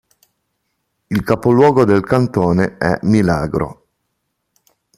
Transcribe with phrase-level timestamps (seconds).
[1.09, 3.85] Il capoluogo del cantone è Milagro.